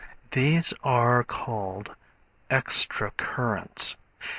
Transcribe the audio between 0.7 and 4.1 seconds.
are called extra currents.